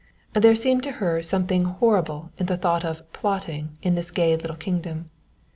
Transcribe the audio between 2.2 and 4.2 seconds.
in the thought of "plotting" in this